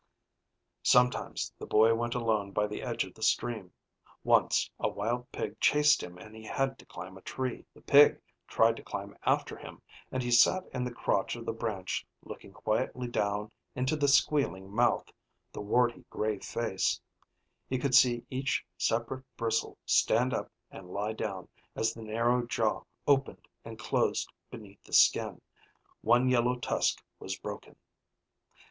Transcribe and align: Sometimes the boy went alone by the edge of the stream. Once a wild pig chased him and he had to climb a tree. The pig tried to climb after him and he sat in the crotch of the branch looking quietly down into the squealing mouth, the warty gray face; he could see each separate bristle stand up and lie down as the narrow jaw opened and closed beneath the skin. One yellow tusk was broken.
Sometimes 0.81 1.53
the 1.59 1.67
boy 1.67 1.93
went 1.93 2.15
alone 2.15 2.49
by 2.53 2.65
the 2.65 2.81
edge 2.81 3.03
of 3.03 3.13
the 3.13 3.21
stream. 3.21 3.71
Once 4.23 4.67
a 4.79 4.87
wild 4.87 5.31
pig 5.31 5.59
chased 5.59 6.01
him 6.01 6.17
and 6.17 6.35
he 6.35 6.43
had 6.43 6.79
to 6.79 6.87
climb 6.87 7.17
a 7.17 7.21
tree. 7.21 7.65
The 7.75 7.81
pig 7.83 8.19
tried 8.47 8.77
to 8.77 8.83
climb 8.83 9.15
after 9.27 9.55
him 9.55 9.79
and 10.11 10.23
he 10.23 10.31
sat 10.31 10.63
in 10.73 10.83
the 10.83 10.91
crotch 10.91 11.35
of 11.35 11.45
the 11.45 11.53
branch 11.53 12.03
looking 12.23 12.51
quietly 12.51 13.07
down 13.09 13.51
into 13.75 13.95
the 13.95 14.07
squealing 14.07 14.71
mouth, 14.71 15.07
the 15.53 15.61
warty 15.61 16.03
gray 16.09 16.39
face; 16.39 16.99
he 17.69 17.77
could 17.77 17.93
see 17.93 18.25
each 18.31 18.65
separate 18.79 19.23
bristle 19.37 19.77
stand 19.85 20.33
up 20.33 20.51
and 20.71 20.89
lie 20.89 21.13
down 21.13 21.47
as 21.75 21.93
the 21.93 22.01
narrow 22.01 22.43
jaw 22.47 22.81
opened 23.05 23.47
and 23.63 23.77
closed 23.77 24.33
beneath 24.49 24.83
the 24.83 24.93
skin. 24.93 25.41
One 26.01 26.27
yellow 26.27 26.55
tusk 26.55 27.03
was 27.19 27.37
broken. 27.37 27.75